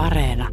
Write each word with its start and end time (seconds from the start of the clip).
Areena. 0.00 0.48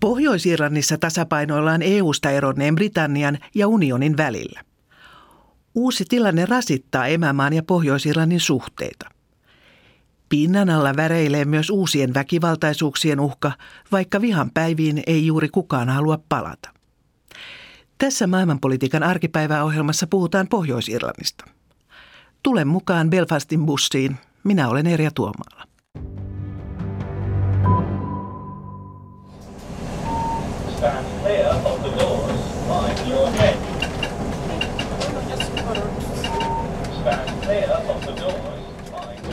Pohjois-Irlannissa 0.00 0.98
tasapainoillaan 0.98 1.82
EU-sta 1.82 2.30
eronneen 2.30 2.74
Britannian 2.74 3.38
ja 3.54 3.68
unionin 3.68 4.16
välillä. 4.16 4.60
Uusi 5.74 6.04
tilanne 6.08 6.46
rasittaa 6.46 7.06
emämaan 7.06 7.52
ja 7.52 7.62
Pohjois-Irlannin 7.62 8.40
suhteita. 8.40 9.17
Pinnan 10.28 10.70
alla 10.70 10.96
väreilee 10.96 11.44
myös 11.44 11.70
uusien 11.70 12.14
väkivaltaisuuksien 12.14 13.20
uhka, 13.20 13.52
vaikka 13.92 14.20
vihan 14.20 14.50
päiviin 14.50 15.02
ei 15.06 15.26
juuri 15.26 15.48
kukaan 15.48 15.88
halua 15.88 16.18
palata. 16.28 16.70
Tässä 17.98 18.26
maailmanpolitiikan 18.26 19.02
arkipäiväohjelmassa 19.02 20.06
puhutaan 20.06 20.48
Pohjois-Irlannista. 20.48 21.44
Tule 22.42 22.64
mukaan 22.64 23.10
Belfastin 23.10 23.66
bussiin. 23.66 24.16
Minä 24.44 24.68
olen 24.68 24.86
Erja 24.86 25.10
Tuomaala. 25.10 25.67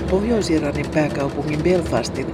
Pohjois-Irlannin 0.09 0.89
pääkaupungin 0.93 1.63
Belfastin 1.63 2.27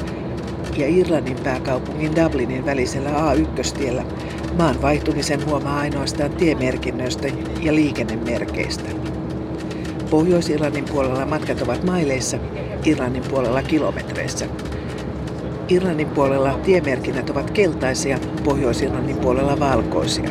ja 0.78 0.88
Irlannin 0.88 1.38
pääkaupungin 1.44 2.16
Dublinin 2.16 2.66
välisellä 2.66 3.10
A1-tiellä 3.10 4.04
maan 4.58 4.82
vaihtumisen 4.82 5.46
huomaa 5.46 5.80
ainoastaan 5.80 6.32
tiemerkinnöistä 6.32 7.28
ja 7.62 7.76
liikennemerkeistä. 7.76 8.90
Pohjois-Irlannin 10.10 10.86
puolella 10.86 11.26
matkat 11.26 11.62
ovat 11.62 11.84
maileissa, 11.84 12.38
Irlannin 12.86 13.24
puolella 13.30 13.64
kilometreissä. 13.64 14.46
Irlannin 15.70 16.10
puolella 16.10 16.60
tiemerkinnät 16.64 17.30
ovat 17.30 17.52
keltaisia, 17.52 18.20
Pohjois-Irlannin 18.44 19.18
puolella 19.18 19.60
valkoisia. 19.60 20.30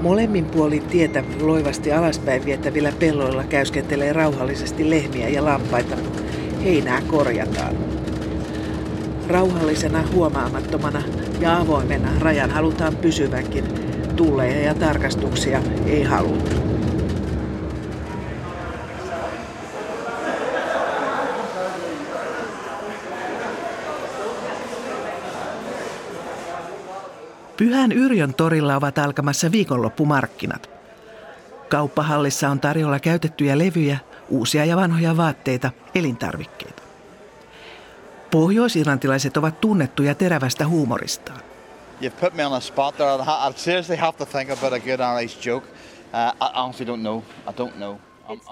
Molemmin 0.00 0.44
puolin 0.44 0.82
tietä 0.82 1.24
loivasti 1.40 1.92
alaspäin 1.92 2.44
vietävillä 2.44 2.92
pelloilla 2.98 3.44
käyskentelee 3.44 4.12
rauhallisesti 4.12 4.90
lehmiä 4.90 5.28
ja 5.28 5.44
lampaita. 5.44 5.96
Heinää 6.64 7.02
korjataan. 7.06 7.76
Rauhallisena, 9.28 10.04
huomaamattomana 10.14 11.02
ja 11.40 11.58
avoimena 11.58 12.08
rajan 12.20 12.50
halutaan 12.50 12.96
pysyvänkin. 12.96 13.64
Tulleja 14.16 14.60
ja 14.60 14.74
tarkastuksia 14.74 15.62
ei 15.86 16.02
haluta. 16.02 16.67
Pyhän 27.58 27.92
Yrjön 27.92 28.34
torilla 28.34 28.76
ovat 28.76 28.98
alkamassa 28.98 29.52
viikonloppumarkkinat. 29.52 30.70
Kauppahallissa 31.68 32.48
on 32.48 32.60
tarjolla 32.60 33.00
käytettyjä 33.00 33.58
levyjä, 33.58 33.98
uusia 34.28 34.64
ja 34.64 34.76
vanhoja 34.76 35.16
vaatteita, 35.16 35.70
elintarvikkeita. 35.94 36.82
Pohjois-irlantilaiset 38.30 39.36
ovat 39.36 39.60
tunnettuja 39.60 40.14
terävästä 40.14 40.66
huumoristaan. 40.66 41.40
You've 42.02 42.20
put 42.20 42.34
me 42.34 42.46
on 42.46 42.52
a 42.52 42.60
spot 42.60 42.96
there. 42.96 43.22
I 43.48 43.52
seriously 43.56 43.96
have 43.96 44.18
to 44.18 44.26
think 44.26 44.50
about 44.50 44.72
a 44.72 44.80
good 44.80 45.00
Irish 45.20 45.48
joke. 45.48 45.66
Uh, 45.66 46.48
I 46.48 46.60
honestly 46.60 46.86
don't 46.86 47.00
know. 47.00 47.22
I 47.48 47.52
don't 47.52 47.76
know. 47.76 47.96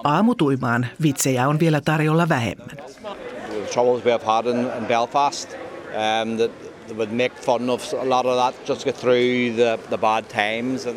Aamutuimaan 0.04 0.86
vitsejä 1.02 1.48
on 1.48 1.60
vielä 1.60 1.80
tarjolla 1.80 2.28
vähemmän. 2.28 2.76
The 3.48 3.66
troubles 3.72 4.04
we 4.04 4.12
have 4.12 4.24
had 4.24 4.46
in, 4.46 4.58
in 4.78 4.86
Belfast, 4.86 5.52
um, 5.52 6.36
that 6.36 6.65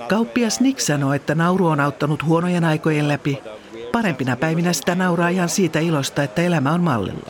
Kauppias 0.08 0.60
Nick 0.60 0.80
sanoi, 0.80 1.16
että 1.16 1.36
nauru 1.36 1.68
on 1.68 1.80
auttanut 1.80 2.24
huonojen 2.26 2.66
aikojen 2.66 3.08
läpi. 3.08 3.42
Parempina 3.92 4.36
päivinä 4.36 4.74
sitä 4.74 4.96
nauraa 4.96 5.30
ihan 5.30 5.50
siitä 5.50 5.80
ilosta, 5.80 6.24
että 6.24 6.42
elämä 6.42 6.72
on 6.72 6.82
mallilla. 6.82 7.30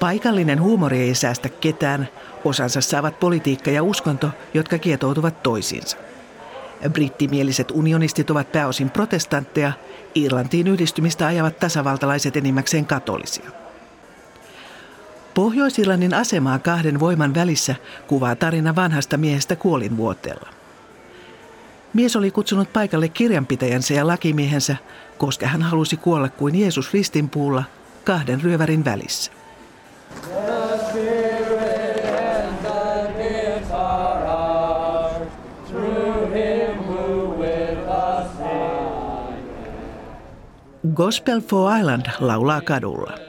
Paikallinen 0.00 0.62
huumori 0.62 1.00
ei 1.00 1.14
säästä 1.14 1.48
ketään. 1.48 2.08
Osansa 2.44 2.80
saavat 2.80 3.20
politiikka 3.20 3.70
ja 3.70 3.82
uskonto, 3.82 4.30
jotka 4.54 4.78
kietoutuvat 4.78 5.42
toisiinsa. 5.42 5.96
Brittimieliset 6.92 7.70
unionistit 7.70 8.30
ovat 8.30 8.52
pääosin 8.52 8.90
protestantteja, 8.90 9.72
Irlantiin 10.14 10.66
yhdistymistä 10.66 11.26
ajavat 11.26 11.58
tasavaltalaiset 11.58 12.36
enimmäkseen 12.36 12.86
katolisia. 12.86 13.50
Pohjois-Irlannin 15.34 16.14
asemaa 16.14 16.58
kahden 16.58 17.00
voiman 17.00 17.34
välissä 17.34 17.74
kuvaa 18.06 18.36
tarina 18.36 18.76
vanhasta 18.76 19.16
miehestä 19.16 19.56
kuolinvuoteella. 19.56 20.48
Mies 21.94 22.16
oli 22.16 22.30
kutsunut 22.30 22.72
paikalle 22.72 23.08
kirjanpitäjänsä 23.08 23.94
ja 23.94 24.06
lakimiehensä, 24.06 24.76
koska 25.18 25.46
hän 25.46 25.62
halusi 25.62 25.96
kuolla 25.96 26.28
kuin 26.28 26.54
Jeesus 26.54 26.92
ristinpuulla 26.92 27.64
kahden 28.04 28.40
ryövärin 28.40 28.84
välissä. 28.84 29.32
Gospel 40.94 41.40
for 41.40 41.78
Island 41.78 42.06
laulaa 42.20 42.60
kadulla. 42.60 43.27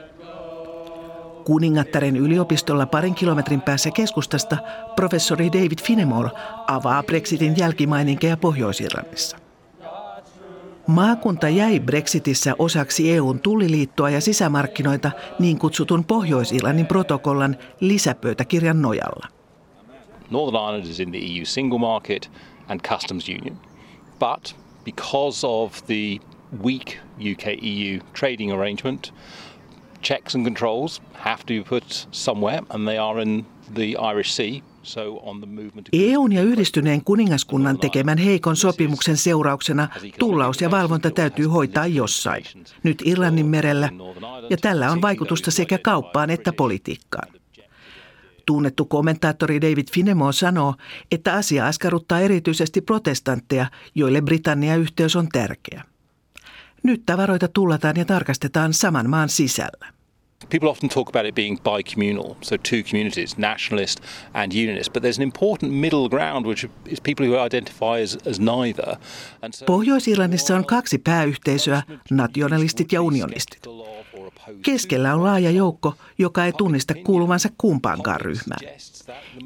Kuningattaren 1.50 2.16
yliopistolla 2.16 2.86
parin 2.86 3.14
kilometrin 3.14 3.60
päässä 3.60 3.90
keskustasta 3.90 4.56
professori 4.96 5.52
David 5.52 5.78
Finemore 5.82 6.30
avaa 6.66 7.02
Brexitin 7.02 7.54
jälkimaininkeja 7.56 8.36
Pohjois-Irlannissa. 8.36 9.36
Maakunta 10.86 11.48
jäi 11.48 11.80
Brexitissä 11.80 12.54
osaksi 12.58 13.12
EUn 13.12 13.40
tulliliittoa 13.40 14.10
ja 14.10 14.20
sisämarkkinoita 14.20 15.10
niin 15.38 15.58
kutsutun 15.58 16.04
Pohjois-Irlannin 16.04 16.86
protokollan 16.86 17.56
lisäpöytäkirjan 17.80 18.82
nojalla. 18.82 19.26
Northern 20.30 20.64
Ireland 20.64 20.86
is 20.86 21.00
in 21.00 21.10
the 21.10 21.18
EU 21.18 21.44
single 21.44 21.78
market 21.78 22.30
and 22.68 22.80
customs 22.80 23.28
union. 23.28 23.58
But 24.18 24.56
because 24.84 25.46
of 25.46 25.72
the 25.86 26.18
weak 26.64 26.86
UK-EU 27.32 28.00
trading 28.20 28.52
arrangement, 28.52 29.12
checks 30.02 30.34
and 30.34 30.44
controls 30.44 31.02
have 31.14 31.38
to 31.38 31.46
be 31.46 31.62
put 31.68 32.08
somewhere, 32.10 32.62
and 32.68 32.84
they 32.84 32.98
are 32.98 33.22
in 33.22 33.46
the 33.74 33.84
Irish 34.12 34.30
Sea. 34.30 34.62
EUn 35.92 36.32
ja 36.32 36.42
yhdistyneen 36.42 37.04
kuningaskunnan 37.04 37.78
tekemän 37.78 38.18
heikon 38.18 38.56
sopimuksen 38.56 39.16
seurauksena 39.16 39.88
tullaus 40.18 40.60
ja 40.60 40.70
valvonta 40.70 41.10
täytyy 41.10 41.46
hoitaa 41.46 41.86
jossain, 41.86 42.44
nyt 42.82 43.02
Irlannin 43.04 43.46
merellä, 43.46 43.88
ja 44.50 44.56
tällä 44.56 44.90
on 44.90 45.02
vaikutusta 45.02 45.50
sekä 45.50 45.78
kauppaan 45.78 46.30
että 46.30 46.52
politiikkaan. 46.52 47.28
Tunnettu 48.46 48.84
kommentaattori 48.84 49.60
David 49.60 49.86
Finemore 49.92 50.32
sanoo, 50.32 50.74
että 51.10 51.34
asia 51.34 51.66
askarruttaa 51.66 52.20
erityisesti 52.20 52.80
protestantteja, 52.80 53.66
joille 53.94 54.20
Britannia-yhteys 54.20 55.16
on 55.16 55.28
tärkeä. 55.28 55.84
Nyt 56.82 57.02
tavaroita 57.06 57.48
tullataan 57.48 57.96
ja 57.96 58.04
tarkastetaan 58.04 58.72
saman 58.74 59.10
maan 59.10 59.28
sisällä. 59.28 59.99
People 60.48 60.68
often 60.68 60.88
talk 60.88 61.08
about 61.08 61.26
it 61.26 61.34
being 61.34 61.58
bi-communal, 61.62 62.34
so 62.40 62.56
two 62.56 62.82
communities, 62.82 63.38
nationalist 63.38 64.00
and 64.34 64.52
unionist, 64.52 64.92
but 64.92 65.02
there's 65.02 65.18
an 65.18 65.22
important 65.22 65.72
middle 65.72 66.08
ground 66.08 66.46
which 66.46 66.66
is 66.86 67.00
people 67.00 67.26
who 67.26 67.46
identify 67.46 68.00
as, 68.02 68.18
as 68.26 68.40
neither. 68.40 68.96
So 69.50 69.64
Pohjois-Irlannissa 69.64 70.56
on 70.56 70.66
kaksi 70.66 70.98
pääyhteisöä, 70.98 71.82
nationalistit 72.10 72.92
ja 72.92 73.02
unionistit. 73.02 73.66
Keskellä 74.62 75.14
on 75.14 75.24
laaja 75.24 75.50
joukko, 75.50 75.94
joka 76.18 76.44
ei 76.44 76.52
tunnista 76.52 76.94
kuuluvansa 77.04 77.48
kumpaankaan 77.58 78.20
ryhmään. 78.20 78.60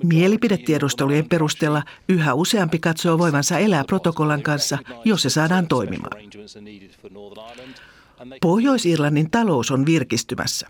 Mielipidetiedustelujen 0.02 1.28
perusteella 1.28 1.82
yhä 2.08 2.34
useampi 2.34 2.78
katsoo 2.78 3.18
voivansa 3.18 3.58
elää 3.58 3.84
protokollan 3.84 4.42
kanssa, 4.42 4.78
jos 5.04 5.22
se 5.22 5.30
saadaan 5.30 5.66
toimimaan. 5.66 6.22
Pohjois-Irlannin 8.40 9.30
talous 9.30 9.70
on 9.70 9.86
virkistymässä. 9.86 10.68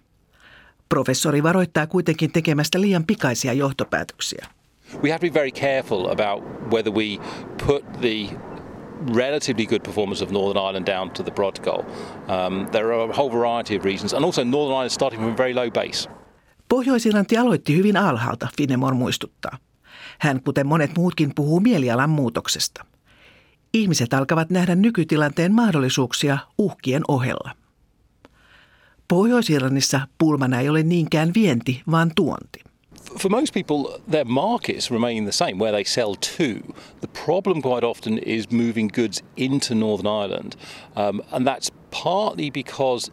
Professori 0.95 1.43
varoittaa 1.43 1.87
kuitenkin 1.87 2.33
tekemästä 2.33 2.81
liian 2.81 3.05
pikaisia 3.05 3.53
johtopäätöksiä. 3.53 4.47
We 5.03 5.11
have 5.11 5.19
to 5.19 5.33
be 5.33 5.41
very 5.41 5.51
careful 5.51 6.07
about 6.07 6.45
whether 6.71 6.93
we 6.93 7.19
put 7.67 7.85
the 8.01 8.37
relatively 9.15 9.67
good 9.67 9.81
performance 9.81 10.25
of 10.25 10.31
Northern 10.31 10.67
Ireland 10.67 10.87
down 10.87 11.11
to 11.11 11.23
the 11.23 11.31
protocol. 11.31 11.79
Um, 11.79 12.67
there 12.71 12.85
are 12.85 13.11
a 13.11 13.17
whole 13.17 13.39
variety 13.39 13.77
of 13.77 13.85
reasons, 13.85 14.15
and 14.15 14.25
also 14.25 14.45
Northern 14.45 14.75
Ireland 14.75 14.91
starting 14.91 15.23
from 15.23 15.33
a 15.33 15.37
very 15.37 15.55
low 15.55 15.71
base. 15.71 16.11
Pohjois-Irlanti 16.69 17.39
aloitti 17.39 17.77
hyvin 17.77 17.97
alhaalta, 17.97 18.49
Finemore 18.57 18.97
muistuttaa. 18.97 19.59
Hän, 20.19 20.43
kuten 20.43 20.67
monet 20.67 20.91
muutkin, 20.97 21.33
puhuu 21.35 21.61
mielialan 21.61 22.11
muutoksesta. 22.11 22.85
Ihmiset 23.73 24.15
alkavat 24.15 24.51
nähdä 24.51 24.75
nykytilanteen 24.75 25.55
mahdollisuuksia 25.55 26.39
uhkien 26.59 27.03
ohella. 27.09 27.64
Pohjois-Irlannissa 29.09 30.01
pulmana 30.19 30.61
ei 30.61 30.69
ole 30.69 30.83
niinkään 30.83 31.31
vienti, 31.35 31.83
vaan 31.91 32.11
tuonti. 32.15 32.61
For 33.19 33.31
most 33.31 33.55
people, 33.55 34.01
their 34.11 34.25
markets 34.25 34.91
remain 34.91 35.25
the 35.25 35.33
same 35.33 35.53
where 35.59 35.73
they 35.73 35.85
sell 35.85 36.15
to. 36.15 36.75
The 37.01 37.25
problem 37.25 37.63
quite 37.63 37.87
often 37.87 38.19
is 38.27 38.51
moving 38.51 38.91
goods 38.95 39.25
into 39.37 39.75
Northern 39.75 40.07
Ireland, 40.07 40.53
um, 40.97 41.21
and 41.33 41.47
that's 41.47 41.71
partly 42.03 42.51
because 42.51 43.13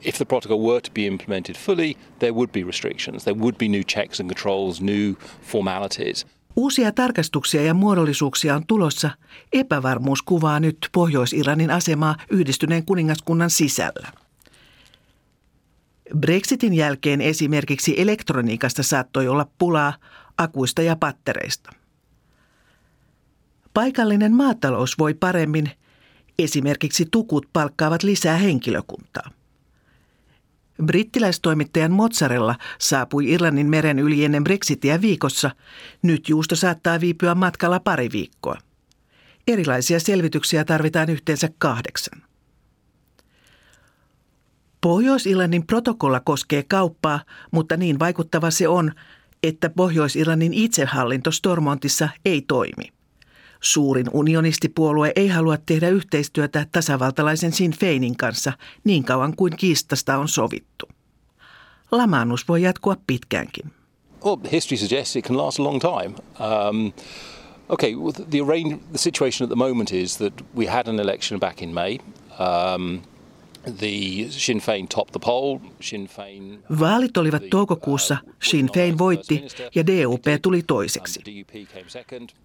if 0.00 0.16
the 0.18 0.24
protocol 0.24 0.60
were 0.60 0.80
to 0.80 0.90
be 0.94 1.06
implemented 1.06 1.56
fully, 1.56 1.96
there 2.18 2.32
would 2.32 2.50
be 2.52 2.64
restrictions. 2.64 3.24
There 3.24 3.38
would 3.38 3.56
be 3.58 3.68
new 3.68 3.82
checks 3.82 4.20
and 4.20 4.30
controls, 4.30 4.80
new 4.80 5.14
formalities. 5.42 6.26
Uusia 6.56 6.92
tarkastuksia 6.92 7.62
ja 7.62 7.74
muodollisuuksia 7.74 8.54
on 8.54 8.66
tulossa. 8.66 9.10
Epävarmuus 9.52 10.22
kuvaa 10.22 10.60
nyt 10.60 10.78
Pohjois-Iranin 10.92 11.70
asemaa 11.70 12.16
yhdistyneen 12.30 12.86
kuningaskunnan 12.86 13.50
sisällä. 13.50 14.08
Brexitin 16.16 16.74
jälkeen 16.74 17.20
esimerkiksi 17.20 17.94
elektroniikasta 18.00 18.82
saattoi 18.82 19.28
olla 19.28 19.50
pulaa 19.58 19.92
akuista 20.38 20.82
ja 20.82 20.96
pattereista. 20.96 21.70
Paikallinen 23.74 24.32
maatalous 24.32 24.98
voi 24.98 25.14
paremmin, 25.14 25.70
esimerkiksi 26.38 27.06
tukut 27.10 27.46
palkkaavat 27.52 28.02
lisää 28.02 28.36
henkilökuntaa. 28.36 29.30
Brittiläistoimittajan 30.84 31.92
mozzarella 31.92 32.54
saapui 32.78 33.30
Irlannin 33.30 33.66
meren 33.66 33.98
yli 33.98 34.24
ennen 34.24 34.44
Brexitia 34.44 35.00
viikossa. 35.00 35.50
Nyt 36.02 36.28
juusto 36.28 36.56
saattaa 36.56 37.00
viipyä 37.00 37.34
matkalla 37.34 37.80
pari 37.80 38.08
viikkoa. 38.12 38.58
Erilaisia 39.46 40.00
selvityksiä 40.00 40.64
tarvitaan 40.64 41.10
yhteensä 41.10 41.48
kahdeksan. 41.58 42.22
Pohjois-Irlannin 44.80 45.66
protokolla 45.66 46.20
koskee 46.20 46.62
kauppaa, 46.62 47.20
mutta 47.50 47.76
niin 47.76 47.98
vaikuttava 47.98 48.50
se 48.50 48.68
on, 48.68 48.92
että 49.42 49.70
Pohjois-Irlannin 49.70 50.54
itsehallinto 50.54 51.30
Stormontissa 51.30 52.08
ei 52.24 52.42
toimi. 52.42 52.92
Suurin 53.60 54.06
unionistipuolue 54.12 55.12
ei 55.16 55.28
halua 55.28 55.56
tehdä 55.66 55.88
yhteistyötä 55.88 56.66
tasavaltalaisen 56.72 57.52
Sinn 57.52 57.74
Feinin 57.74 58.16
kanssa 58.16 58.52
niin 58.84 59.04
kauan 59.04 59.36
kuin 59.36 59.56
kiistasta 59.56 60.18
on 60.18 60.28
sovittu. 60.28 60.88
Lamaannus 61.92 62.48
voi 62.48 62.62
jatkua 62.62 62.96
pitkäänkin. 63.06 63.72
Well, 64.24 64.36
history 64.52 64.76
suggests 64.76 65.16
it 65.16 65.24
can 65.24 65.36
last 65.36 65.60
a 65.60 65.62
long 65.62 65.80
time. 65.80 66.14
Um, 66.40 66.92
okay, 67.68 67.94
the, 68.30 68.40
arrange, 68.40 68.78
the 68.92 68.98
situation 68.98 69.44
at 69.44 69.48
the 69.48 69.56
moment 69.56 69.92
is 69.92 70.16
that 70.16 70.32
we 70.56 70.66
had 70.66 70.88
an 70.88 71.00
election 71.00 71.40
back 71.40 71.62
in 71.62 71.74
May. 71.74 71.98
Um, 72.38 73.02
Vaalit 76.80 77.16
olivat 77.16 77.42
toukokuussa, 77.50 78.16
Sinn 78.42 78.68
Féin 78.72 78.98
voitti 78.98 79.44
ja 79.74 79.86
DUP 79.86 80.24
tuli 80.42 80.62
toiseksi. 80.66 81.20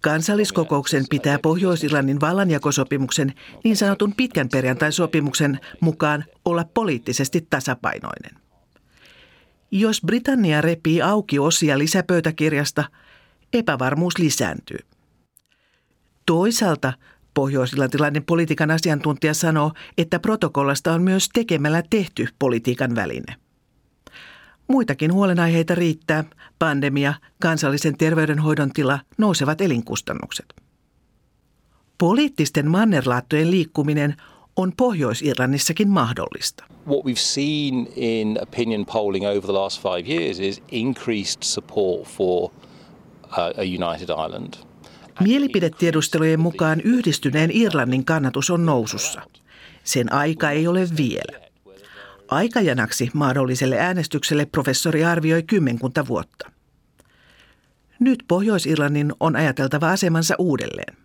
Kansalliskokouksen 0.00 1.04
pitää 1.10 1.38
Pohjois-Irlannin 1.38 2.20
vallanjakosopimuksen 2.20 3.34
niin 3.64 3.76
sanotun 3.76 4.14
pitkän 4.16 4.48
perjantai-sopimuksen 4.48 5.60
mukaan 5.80 6.24
olla 6.44 6.64
poliittisesti 6.74 7.46
tasapainoinen. 7.50 8.30
Jos 9.70 10.00
Britannia 10.06 10.60
repii 10.60 11.02
auki 11.02 11.38
osia 11.38 11.78
lisäpöytäkirjasta, 11.78 12.84
epävarmuus 13.52 14.18
lisääntyy. 14.18 14.78
Toisaalta 16.26 16.92
Pohjois-Irlantilainen 17.34 18.24
politiikan 18.24 18.70
asiantuntija 18.70 19.34
sanoo, 19.34 19.72
että 19.98 20.18
protokollasta 20.18 20.92
on 20.92 21.02
myös 21.02 21.28
tekemällä 21.34 21.82
tehty 21.90 22.28
politiikan 22.38 22.94
väline. 22.94 23.36
Muitakin 24.68 25.12
huolenaiheita 25.12 25.74
riittää. 25.74 26.24
Pandemia, 26.58 27.14
kansallisen 27.42 27.98
terveydenhoidon 27.98 28.72
tila, 28.72 28.98
nousevat 29.18 29.60
elinkustannukset. 29.60 30.54
Poliittisten 31.98 32.70
mannerlaattojen 32.70 33.50
liikkuminen 33.50 34.14
on 34.56 34.72
Pohjois-Irlannissakin 34.76 35.88
mahdollista. 35.88 36.64
What 36.86 37.04
we've 37.04 37.16
seen 37.16 37.88
in 37.96 38.38
opinion 38.42 38.86
polling 38.86 39.26
over 39.26 39.40
the 39.40 39.52
last 39.52 39.82
five 39.82 40.12
years 40.12 40.40
is 40.40 40.62
increased 40.70 41.42
support 41.42 42.08
for 42.08 42.44
uh, 42.44 43.38
a 43.38 43.62
united 43.62 44.08
Ireland– 44.08 44.54
Mielipidetiedustelujen 45.20 46.40
mukaan 46.40 46.80
yhdistyneen 46.80 47.50
Irlannin 47.52 48.04
kannatus 48.04 48.50
on 48.50 48.66
nousussa. 48.66 49.22
Sen 49.84 50.12
aika 50.12 50.50
ei 50.50 50.66
ole 50.66 50.86
vielä. 50.96 51.40
Aikajanaksi 52.28 53.10
mahdolliselle 53.14 53.78
äänestykselle 53.78 54.46
professori 54.46 55.04
arvioi 55.04 55.42
kymmenkunta 55.42 56.06
vuotta. 56.06 56.50
Nyt 58.00 58.24
Pohjois-Irlannin 58.28 59.12
on 59.20 59.36
ajateltava 59.36 59.90
asemansa 59.90 60.34
uudelleen. 60.38 60.96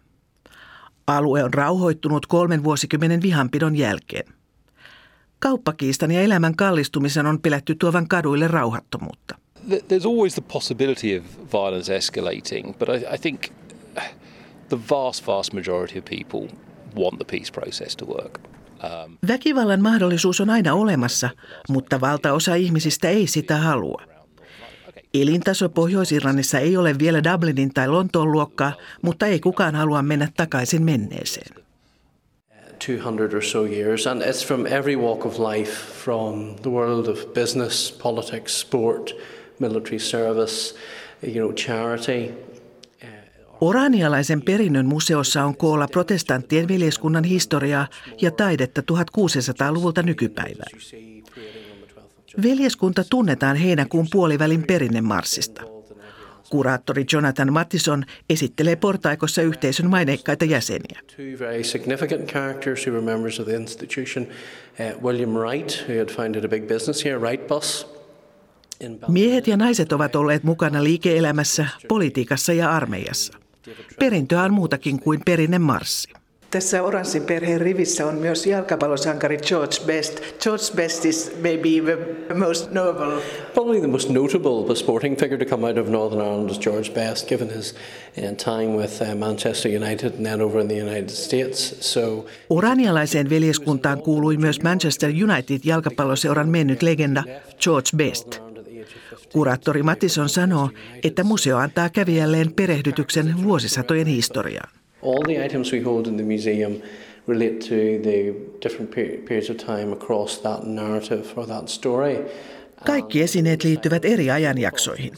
Alue 1.07 1.43
on 1.43 1.53
rauhoittunut 1.53 2.25
kolmen 2.25 2.63
vuosikymmenen 2.63 3.21
vihanpidon 3.21 3.75
jälkeen. 3.75 4.33
Kauppakiistan 5.39 6.11
ja 6.11 6.21
elämän 6.21 6.55
kallistumisen 6.55 7.25
on 7.25 7.41
pelätty 7.41 7.75
tuovan 7.75 8.07
kaduille 8.07 8.47
rauhattomuutta. 8.47 9.35
There's 9.69 10.05
always 10.05 10.33
the 10.33 10.43
possibility 10.53 11.17
of 11.17 11.53
violence 11.53 11.95
escalating, 11.95 12.77
but 12.77 12.89
I, 12.89 13.17
think 13.17 13.41
the 14.69 14.79
vast, 14.89 15.27
vast 15.27 15.53
majority 15.53 15.99
of 15.99 16.05
people 16.05 16.57
want 16.95 17.17
the 17.17 17.25
peace 17.25 17.51
process 17.51 17.95
to 17.95 18.05
work. 18.05 18.39
Um, 18.83 19.17
Väkivallan 19.27 19.81
mahdollisuus 19.81 20.41
on 20.41 20.49
aina 20.49 20.73
olemassa, 20.73 21.29
mutta 21.69 22.01
valtaosa 22.01 22.55
ihmisistä 22.55 23.09
ei 23.09 23.27
sitä 23.27 23.57
halua. 23.57 24.01
Elintaso 25.13 25.69
Pohjois-Irlannissa 25.69 26.59
ei 26.59 26.77
ole 26.77 26.99
vielä 26.99 27.23
Dublinin 27.23 27.73
tai 27.73 27.87
Lontoon 27.87 28.31
luokkaa, 28.31 28.73
mutta 29.01 29.27
ei 29.27 29.39
kukaan 29.39 29.75
halua 29.75 30.01
mennä 30.01 30.27
takaisin 30.37 30.83
menneeseen. 30.83 31.55
200 32.79 33.35
or 33.35 33.43
so 33.43 33.65
years, 33.65 34.07
and 34.07 34.21
it's 34.21 34.45
from 34.45 34.65
every 34.65 34.95
walk 34.95 35.25
of 35.25 35.39
life, 35.39 35.71
from 36.03 36.55
the 36.61 36.69
world 36.69 37.07
of 37.07 37.33
business, 37.33 37.91
politics, 38.03 38.61
sport, 38.61 39.13
military 39.59 39.99
service, 39.99 40.75
you 41.21 41.33
know, 41.33 41.53
charity, 41.53 42.31
Oranialaisen 43.61 44.41
perinnön 44.41 44.85
museossa 44.85 45.43
on 45.43 45.57
koolla 45.57 45.87
protestanttien 45.87 46.67
veljeskunnan 46.67 47.23
historiaa 47.23 47.87
ja 48.21 48.31
taidetta 48.31 48.81
1600-luvulta 48.91 50.03
nykypäivään. 50.03 50.79
Veljeskunta 52.43 53.03
tunnetaan 53.09 53.55
heinäkuun 53.55 54.07
puolivälin 54.11 54.63
perinnemarssista. 54.67 55.61
Kuraattori 56.49 57.05
Jonathan 57.13 57.53
Mattison 57.53 58.05
esittelee 58.29 58.75
portaikossa 58.75 59.41
yhteisön 59.41 59.89
maineikkaita 59.89 60.45
jäseniä. 60.45 61.01
Bus, 67.47 67.87
Miehet 69.07 69.47
ja 69.47 69.57
naiset 69.57 69.91
ovat 69.91 70.15
olleet 70.15 70.43
mukana 70.43 70.83
liike-elämässä, 70.83 71.65
politiikassa 71.87 72.53
ja 72.53 72.71
armeijassa. 72.71 73.48
Perintöä 73.99 74.43
on 74.43 74.53
muutakin 74.53 74.99
kuin 74.99 75.21
marssi. 75.59 76.13
Tässä 76.51 76.83
oranssin 76.83 77.23
perheen 77.23 77.61
rivissä 77.61 78.05
on 78.05 78.15
myös 78.15 78.45
jalkapallosankari 78.45 79.37
George 79.37 79.75
Best. 79.85 80.19
George 80.39 80.63
Best 80.75 81.05
is 81.05 81.31
maybe 81.41 81.69
the 82.27 82.33
most 82.33 82.71
notable. 82.71 83.21
Probably 83.53 83.79
the 83.79 83.87
most 83.87 84.09
notable 84.09 84.75
sporting 84.75 85.17
figure 85.17 85.45
to 85.45 85.45
come 85.45 85.67
out 85.67 85.77
of 85.77 85.87
Northern 85.87 86.21
Ireland 86.21 86.49
is 86.49 86.59
George 86.59 86.91
Best, 86.91 87.27
given 87.27 87.49
his 87.55 87.75
uh, 88.17 88.35
time 88.35 88.77
with 88.77 89.01
uh, 89.01 89.15
Manchester 89.15 89.71
United 89.77 90.13
and 90.13 90.25
then 90.25 90.41
over 90.41 90.61
in 90.61 90.67
the 90.67 90.81
United 90.83 91.09
States. 91.09 91.75
So, 91.79 92.25
Uranialaiseen 92.49 93.29
veljeskuntaan 93.29 94.01
kuului 94.01 94.37
myös 94.37 94.61
Manchester 94.61 95.09
United 95.09 95.59
jalkapalloseuran 95.63 96.49
mennyt 96.49 96.81
legenda 96.81 97.23
George 97.59 97.89
Best. 97.97 98.48
Kuraattori 99.33 99.83
Matison 99.83 100.29
sanoo, 100.29 100.69
että 101.03 101.23
museo 101.23 101.57
antaa 101.57 101.89
kävijälleen 101.89 102.53
perehdytyksen 102.53 103.43
vuosisatojen 103.43 104.07
historiaan. 104.07 104.69
All 105.03 105.23
the 105.23 105.45
items 105.45 105.73
we 105.73 105.81
hold 105.81 106.05
in 106.05 106.15
the 106.15 106.25
museum 106.25 106.73
relate 107.27 107.59
to 107.59 107.75
the 108.03 108.33
different 108.63 108.91
periods 109.25 109.49
of 109.49 109.57
time 109.57 109.93
across 109.93 110.39
that 110.39 110.63
narrative 110.63 111.23
or 111.35 111.45
that 111.45 111.67
story. 111.67 112.25
Kaikki 112.85 113.21
esineet 113.21 113.63
liittyvät 113.63 114.05
eri 114.05 114.31
ajanjaksoihin. 114.31 115.13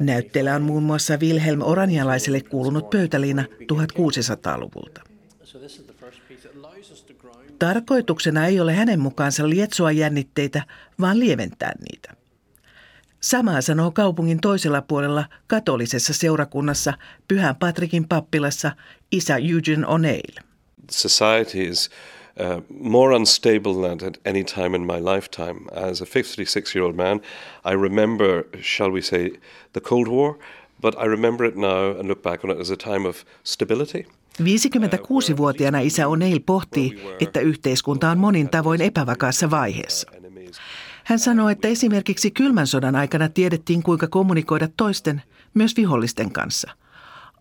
Näytteellä 0.00 0.54
on 0.54 0.62
muun 0.62 0.82
muassa 0.82 1.16
Wilhelm 1.16 1.62
Oranialaiselle 1.62 2.40
kuulunut 2.40 2.90
pöytäliina 2.90 3.44
1600-luvulta. 3.72 5.00
Tarkoituksena 7.58 8.46
ei 8.46 8.60
ole 8.60 8.74
hänen 8.74 9.00
mukaansa 9.00 9.48
lietsoa 9.48 9.92
jännitteitä, 9.92 10.62
vaan 11.00 11.20
lieventää 11.20 11.72
niitä. 11.90 12.19
Samaa 13.20 13.60
sanoo 13.60 13.90
kaupungin 13.90 14.40
toisella 14.40 14.82
puolella 14.82 15.24
katolisessa 15.46 16.14
seurakunnassa 16.14 16.92
Pyhän 17.28 17.56
Patrikin 17.56 18.08
pappilassa 18.08 18.72
isä 19.12 19.36
Eugene 19.36 19.86
O'Neill. 19.86 20.44
Society 20.90 21.62
is 21.62 21.90
uh, 22.40 22.62
more 22.80 23.16
unstable 23.16 23.88
than 23.88 24.08
at 24.08 24.18
any 24.26 24.44
time 24.44 24.76
in 24.76 24.82
my 24.82 25.14
lifetime. 25.14 25.60
As 25.90 26.02
a 26.02 26.06
56 26.06 26.76
year 26.76 26.86
old 26.86 26.96
man, 26.96 27.20
I 27.72 27.74
remember, 27.82 28.44
shall 28.62 28.92
we 28.92 29.02
say, 29.02 29.30
the 29.72 29.80
Cold 29.80 30.08
War, 30.08 30.34
but 30.80 30.94
I 30.98 31.06
remember 31.06 31.48
it 31.48 31.56
now 31.56 31.98
and 31.98 32.08
look 32.08 32.22
back 32.22 32.44
on 32.44 32.50
it 32.50 32.60
as 32.60 32.70
a 32.70 32.76
time 32.76 33.08
of 33.08 33.16
stability. 33.44 34.06
56-vuotiaana 34.42 35.80
isä 35.80 36.06
O'Neill 36.06 36.40
pohtii, 36.46 37.02
että 37.20 37.40
yhteiskunta 37.40 38.10
on 38.10 38.18
monin 38.18 38.48
tavoin 38.48 38.80
epävakaassa 38.80 39.50
vaiheessa. 39.50 40.19
Hän 41.04 41.18
sanoo, 41.18 41.48
että 41.48 41.68
esimerkiksi 41.68 42.30
kylmän 42.30 42.66
sodan 42.66 42.96
aikana 42.96 43.28
tiedettiin, 43.28 43.82
kuinka 43.82 44.06
kommunikoida 44.06 44.68
toisten, 44.76 45.22
myös 45.54 45.76
vihollisten 45.76 46.32
kanssa. 46.32 46.70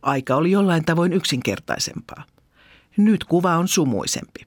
Aika 0.01 0.35
oli 0.35 0.51
jollain 0.51 0.85
tavoin 0.85 1.13
yksinkertaisempaa. 1.13 2.23
Nyt 2.97 3.23
kuva 3.23 3.57
on 3.57 3.67
sumuisempi. 3.67 4.45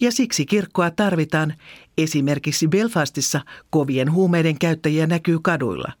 Ja 0.00 0.12
siksi 0.12 0.46
kirkkoa 0.46 0.90
tarvitaan. 0.90 1.54
Esimerkiksi 1.98 2.68
Belfastissa 2.68 3.40
kovien 3.70 4.12
huumeiden 4.12 4.58
käyttäjiä 4.58 5.06
näkyy 5.06 5.38
kaduilla. 5.42 5.92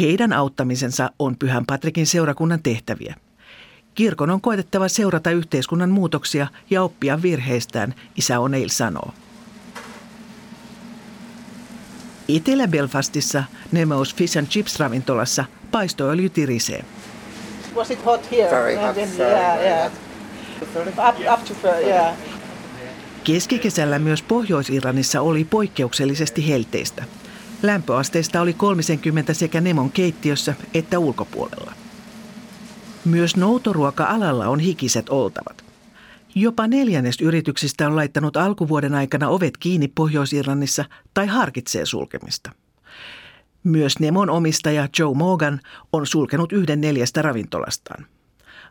Heidän 0.00 0.32
auttamisensa 0.32 1.10
on 1.18 1.36
Pyhän 1.38 1.66
Patrikin 1.66 2.06
seurakunnan 2.06 2.62
tehtäviä. 2.62 3.14
Kirkon 3.94 4.30
on 4.30 4.40
koetettava 4.40 4.88
seurata 4.88 5.30
yhteiskunnan 5.30 5.90
muutoksia 5.90 6.46
ja 6.70 6.82
oppia 6.82 7.22
virheistään, 7.22 7.94
isä 8.16 8.36
O'Neill 8.36 8.68
sanoo. 8.68 9.12
Etelä-Belfastissa 12.28 13.44
Nemo's 13.74 14.16
Fish 14.16 14.38
and 14.38 14.46
Chips 14.46 14.80
ravintolassa 14.80 15.44
paistoöljy 15.70 16.28
tirisee. 16.28 16.84
Was 17.74 17.90
it 17.90 18.04
hot 18.04 18.30
here? 18.32 18.50
Very 18.50 18.76
hot. 18.76 18.96
yeah, 18.96 19.60
yeah. 19.60 19.92
Up, 21.08 21.16
up 21.32 21.44
to, 21.62 21.68
yeah. 21.86 22.14
Keskikesällä 23.24 23.98
myös 23.98 24.22
Pohjois-Irlannissa 24.22 25.20
oli 25.20 25.44
poikkeuksellisesti 25.44 26.48
helteistä. 26.48 27.04
Lämpöasteista 27.62 28.40
oli 28.40 28.52
30 28.52 29.34
sekä 29.34 29.60
Nemon 29.60 29.90
keittiössä 29.90 30.54
että 30.74 30.98
ulkopuolella. 30.98 31.72
Myös 33.04 33.36
noutoruoka-alalla 33.36 34.48
on 34.48 34.60
hikiset 34.60 35.08
oltavat. 35.08 35.57
Jopa 36.34 36.66
neljännes 36.66 37.20
yrityksistä 37.20 37.86
on 37.86 37.96
laittanut 37.96 38.36
alkuvuoden 38.36 38.94
aikana 38.94 39.28
ovet 39.28 39.56
kiinni 39.56 39.88
Pohjois-Irlannissa 39.88 40.84
tai 41.14 41.26
harkitsee 41.26 41.86
sulkemista. 41.86 42.52
Myös 43.64 43.98
Nemon 43.98 44.30
omistaja 44.30 44.88
Joe 44.98 45.14
Morgan 45.14 45.60
on 45.92 46.06
sulkenut 46.06 46.52
yhden 46.52 46.80
neljästä 46.80 47.22
ravintolastaan. 47.22 48.06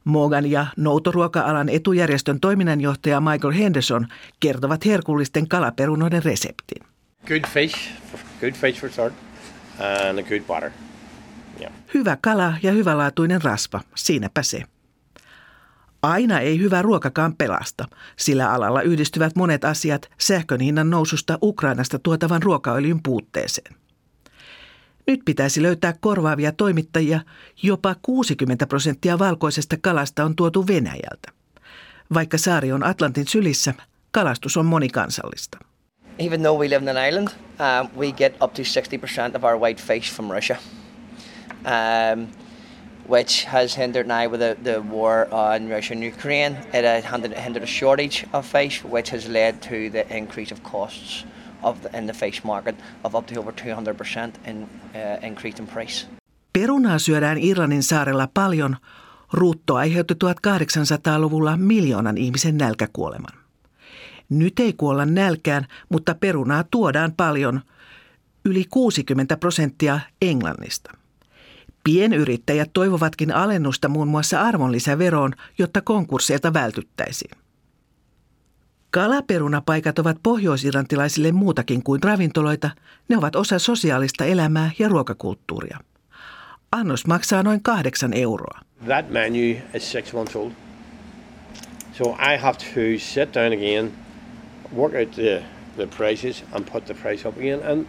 Morgan 0.04 0.52
ja 0.52 0.66
noutoruoka-alan 0.78 1.70
etujärjestön 1.70 2.40
toiminnanjohtaja 2.40 3.22
Michael 3.22 3.54
Henderson 3.54 4.08
kertovat 4.40 4.86
herkullisten 4.86 5.48
kalaperunoiden 5.48 6.24
reseptin. 6.24 6.84
Good 7.28 7.48
fish, 7.54 7.92
good 8.40 8.54
fish 8.54 8.80
for 8.80 8.90
start, 8.90 9.14
and 10.10 10.20
a 10.20 10.24
good 10.24 10.42
butter. 10.42 10.72
Yeah. 11.62 11.74
Hyvä 11.94 12.18
kala 12.22 12.54
ja 12.64 12.72
hyvälaatuinen 12.72 13.42
rasva, 13.42 13.82
siinäpä 13.96 14.44
se. 14.44 14.64
Aina 16.08 16.40
ei 16.40 16.60
hyvä 16.60 16.82
ruokakaan 16.82 17.36
pelasta, 17.36 17.86
sillä 18.16 18.52
alalla 18.52 18.82
yhdistyvät 18.82 19.36
monet 19.36 19.66
asiat 19.66 20.10
sähkön 20.18 20.60
hinnan 20.60 20.90
noususta 20.90 21.38
Ukrainasta 21.42 22.00
tuotavan 22.00 22.44
ruokaöljyn 22.44 23.04
puutteeseen. 23.04 23.76
Nyt 25.08 25.20
pitäisi 25.26 25.62
löytää 25.62 25.94
korvaavia 26.00 26.52
toimittajia. 26.52 27.20
Jopa 27.64 27.96
60 28.02 28.68
prosenttia 28.68 29.20
valkoisesta 29.20 29.76
kalasta 29.82 30.26
on 30.26 30.36
tuotu 30.36 30.68
Venäjältä. 30.68 31.32
Vaikka 32.14 32.38
saari 32.38 32.72
on 32.72 32.84
Atlantin 32.84 33.28
sylissä, 33.28 33.74
kalastus 34.12 34.58
on 34.58 34.66
monikansallista. 34.66 35.58
Even 36.20 36.42
though 36.42 36.60
we 36.60 36.70
live 36.70 36.92
in 36.92 36.98
an 36.98 37.10
island, 37.10 37.28
um, 37.28 38.00
we 38.00 38.12
get 38.12 38.34
up 38.44 38.54
to 38.54 38.62
60% 38.62 39.36
of 39.36 39.44
our 39.44 39.60
white 39.60 39.82
fish 39.84 40.14
from 40.14 40.32
Russia. 40.32 40.58
Um, 41.52 42.28
which 43.08 43.46
has 43.46 43.74
hindered 43.76 44.08
now 44.08 44.30
with 44.30 44.40
the, 44.40 44.58
the 44.64 44.82
war 44.82 45.28
on 45.32 45.70
Russia 45.70 45.94
and 45.94 46.04
Ukraine. 46.04 46.58
It 46.74 46.84
has 46.86 47.06
hindered 47.06 47.64
a 47.64 47.68
shortage 47.68 48.26
of 48.34 48.46
fish, 48.46 48.84
which 48.84 49.12
has 49.12 49.28
led 49.28 49.62
to 49.62 49.90
the 49.90 50.06
increase 50.18 50.54
of 50.54 50.64
costs 50.64 51.26
of 51.64 51.82
the, 51.82 51.98
in 51.98 52.08
the 52.08 52.14
fish 52.14 52.44
market 52.44 52.76
of 53.04 53.16
up 53.16 53.28
to 53.28 53.40
over 53.40 53.52
200% 53.52 54.34
in 54.46 54.64
uh, 54.96 55.28
increase 55.28 55.60
in 55.60 55.68
price. 55.68 56.08
Perunaa 56.54 57.00
syödään 57.00 57.38
Irlannin 57.38 57.84
saarella 57.84 58.28
paljon. 58.34 58.78
Ruutto 59.34 59.76
aiheutti 59.76 60.14
1800-luvulla 60.14 61.58
miljoonan 61.58 62.18
ihmisen 62.18 62.58
nälkäkuoleman. 62.58 63.40
Nyt 64.30 64.60
ei 64.60 64.74
kuolla 64.74 65.06
nälkään, 65.06 65.66
mutta 65.90 66.16
perunaa 66.16 66.64
tuodaan 66.72 67.14
paljon, 67.18 67.62
yli 68.46 68.66
60 68.70 69.38
prosenttia 69.38 70.00
Englannista. 70.22 70.92
Pienyrittäjät 71.88 72.70
toivovatkin 72.74 73.36
alennusta 73.36 73.88
muun 73.88 74.08
muassa 74.08 74.42
arvonlisäveroon, 74.42 75.34
jotta 75.58 75.82
konkursseilta 75.82 76.54
vältyttäisiin. 76.54 77.32
Kalaperunapaikat 78.92 80.00
ovat 80.00 80.18
pohjoisirantilaisille 80.24 81.32
muutakin 81.32 81.84
kuin 81.84 82.04
ravintoloita. 82.04 82.70
Ne 83.10 83.18
ovat 83.18 83.36
osa 83.36 83.60
sosiaalista 83.60 84.26
elämää 84.26 84.72
ja 84.80 84.90
ruokakulttuuria. 84.90 85.80
Annos 86.72 87.08
maksaa 87.08 87.44
noin 87.44 87.64
kahdeksan 87.64 88.14
euroa. 88.14 88.60
That 88.86 89.10
menu 89.10 89.60
is 89.74 89.92
six 89.92 90.14
months 90.14 90.36
old. 90.36 90.52
So 91.94 92.10
I 92.34 92.38
have 92.38 92.58
to 92.58 93.00
sit 93.00 93.34
down 93.34 93.54
again, 93.54 93.92
work 94.76 94.94
out 94.96 95.12
the, 95.12 95.44
the 95.76 95.88
prices 95.98 96.44
and 96.52 96.66
put 96.72 96.86
the 96.86 96.94
price 96.94 97.28
up 97.28 97.38
again. 97.38 97.60
And 97.72 97.88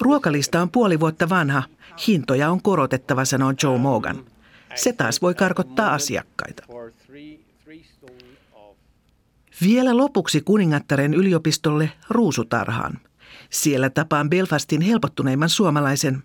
Ruokalista 0.00 0.62
on 0.62 0.70
puoli 0.70 1.00
vuotta 1.00 1.28
vanha. 1.28 1.62
Hintoja 2.06 2.50
on 2.50 2.62
korotettava, 2.62 3.24
sanoo 3.24 3.52
Joe 3.62 3.78
Morgan. 3.78 4.24
Se 4.74 4.92
taas 4.92 5.22
voi 5.22 5.34
karkottaa 5.34 5.94
asiakkaita. 5.94 6.62
Vielä 9.62 9.96
lopuksi 9.96 10.40
kuningattaren 10.40 11.14
yliopistolle 11.14 11.92
ruusutarhaan. 12.08 12.98
Siellä 13.50 13.90
tapaan 13.90 14.30
Belfastin 14.30 14.80
helpottuneimman 14.80 15.48
suomalaisen. 15.48 16.22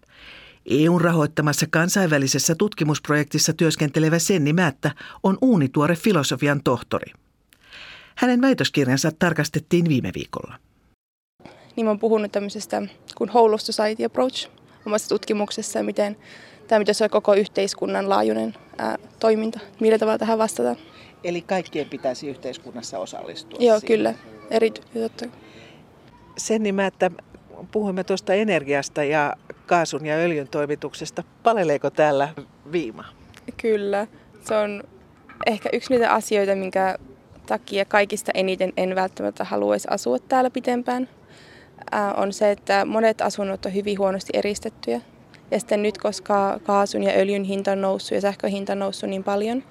EUn 0.65 1.01
rahoittamassa 1.01 1.65
kansainvälisessä 1.70 2.56
tutkimusprojektissa 2.56 3.54
työskentelevä 3.54 4.20
Senni 4.20 4.54
Määttä 4.54 4.92
on 5.24 5.38
uunituore 5.42 5.96
filosofian 5.96 6.63
tohtori. 6.63 7.12
Hänen 8.15 8.42
väitöskirjansa 8.42 9.12
tarkastettiin 9.20 9.89
viime 9.89 10.12
viikolla. 10.15 10.60
Niin 11.75 11.86
mä 11.86 11.89
oon 11.89 12.00
puhunut 12.00 12.32
tämmöisestä 12.32 12.82
kuin 13.17 13.29
Whole 13.29 13.58
Society 13.60 14.03
Approach 14.05 14.50
omassa 14.86 15.10
tutkimuksessa, 15.10 15.84
miten 15.84 16.17
tämä 16.67 16.79
pitäisi 16.79 17.03
olla 17.03 17.12
koko 17.12 17.34
yhteiskunnan 17.34 18.10
laajuinen 18.10 18.53
ää, 18.77 18.98
toiminta. 19.20 19.60
Millä 19.79 19.98
tavalla 19.98 20.17
tähän 20.17 20.38
vastataan? 20.38 20.75
Eli 21.24 21.41
kaikkien 21.41 21.89
pitäisi 21.89 22.27
yhteiskunnassa 22.27 23.00
osallistua 23.00 23.60
Joo, 23.62 23.79
siihen. 23.79 23.98
kyllä. 23.98 24.13
Eri, 24.51 24.72
totta. 24.72 25.25
Sen 26.38 26.63
nimä, 26.63 26.88
että 26.88 27.12
puhuimme 27.72 28.03
tuosta 28.03 28.34
energiasta 28.34 29.03
ja 29.03 29.36
kaasun 29.65 30.05
ja 30.05 30.15
öljyn 30.15 30.48
toimituksesta. 30.48 31.24
Paleleeko 31.44 31.89
täällä 31.89 32.29
viima? 32.72 33.05
Kyllä. 33.62 34.08
Se 34.44 34.55
on 34.55 34.84
ehkä 35.46 35.70
yksi 35.74 35.94
niitä 35.94 36.13
asioita, 36.13 36.55
minkä 36.55 36.98
takia 37.46 37.86
kaikista 37.86 38.32
eniten 38.34 38.74
en 38.77 38.96
välttämättä 38.96 39.44
haluaisi 39.44 39.88
asua 39.91 40.20
täällä 40.20 40.50
pitempään. 40.50 41.10
On 42.17 42.34
se, 42.34 42.51
että 42.51 42.86
monet 42.86 43.22
asunnot 43.22 43.65
on 43.65 43.74
hyvin 43.74 44.00
huonosti 44.00 44.34
eristettyjä. 44.34 45.01
Ja 45.51 45.60
sitten 45.60 45.84
nyt, 45.84 45.98
koska 45.98 46.60
kaasun 46.63 47.03
ja 47.03 47.13
öljyn 47.13 47.44
hinta 47.44 47.72
on 47.72 47.82
noussut 47.82 48.12
ja 48.12 48.22
sähkön 48.22 48.51
hinta 48.51 48.72
on 48.72 48.79
noussut 48.79 49.10
niin 49.10 49.24
paljon, 49.24 49.63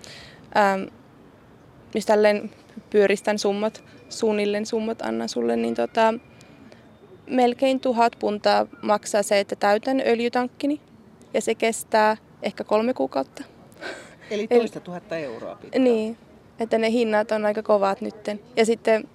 jos 1.95 2.07
tälleen 2.07 2.51
pyöristän 2.91 3.39
summat, 3.39 3.85
suunnilleen 4.09 4.67
summat 4.67 5.03
annan 5.03 5.29
sulle, 5.29 5.57
niin 5.57 5.75
tota, 5.75 6.15
melkein 7.31 7.81
tuhat 7.81 8.17
puntaa 8.19 8.67
maksaa 8.83 9.23
se, 9.23 9.41
että 9.41 9.57
täytän 9.57 10.03
öljytankkini. 10.07 10.81
Ja 11.35 11.41
se 11.41 11.55
kestää 11.55 12.17
ehkä 12.43 12.65
kolme 12.65 12.95
kuukautta. 12.95 13.45
Eli 14.31 14.49
toista 14.49 14.81
tuhatta 14.81 15.17
euroa 15.17 15.55
pitää. 15.55 15.81
Niin, 15.81 16.17
että 16.61 16.79
ne 16.79 16.91
hinnat 16.91 17.33
on 17.33 17.47
aika 17.47 17.63
kovat 17.63 18.01
nytten. 18.01 18.41
Ja 18.57 18.67
sitten 18.67 19.09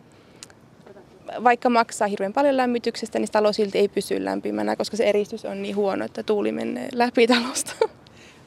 vaikka 1.44 1.70
maksaa 1.70 2.08
hirveän 2.08 2.34
paljon 2.34 2.58
lämmityksestä, 2.58 3.20
niin 3.20 3.32
talo 3.32 3.54
silti 3.54 3.78
ei 3.78 3.88
pysy 3.88 4.26
lämpimänä, 4.26 4.76
koska 4.76 4.98
se 4.98 5.04
eristys 5.04 5.46
on 5.46 5.62
niin 5.62 5.76
huono, 5.76 6.06
että 6.06 6.24
tuuli 6.24 6.52
menee 6.52 6.90
läpi 6.94 7.28
talosta. 7.28 7.74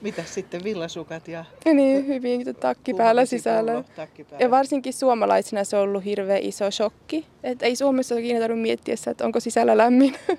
Mitä 0.03 0.25
sitten 0.25 0.65
villasukat 0.65 1.29
ja... 1.29 1.45
ja 1.65 1.75
niin, 1.75 2.07
hyvin 2.07 2.57
takki 2.61 2.95
päällä 2.95 3.25
sisällä. 3.25 3.85
Takki 3.97 4.25
päällä. 4.25 4.45
Ja 4.45 4.51
varsinkin 4.51 4.93
suomalaisina 4.93 5.65
se 5.65 5.77
on 5.77 5.83
ollut 5.83 6.05
hirveän 6.05 6.43
iso 6.43 6.71
shokki. 6.71 7.27
Et 7.43 7.63
ei 7.63 7.77
Suomessa 7.77 8.15
ole 8.15 8.23
ikinä 8.23 8.49
miettiä, 8.49 8.95
että 9.11 9.25
onko 9.25 9.41
sisällä 9.41 9.77
lämmin. 9.77 10.15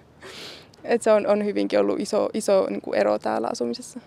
Et 0.84 1.02
se 1.02 1.12
on, 1.12 1.28
on 1.28 1.46
hyvinkin 1.46 1.80
ollut 1.80 2.00
iso, 2.00 2.30
iso 2.34 2.68
niin 2.70 2.82
kuin 2.82 3.00
ero 3.00 3.20
täällä 3.20 3.48
asumisessa. 3.52 4.00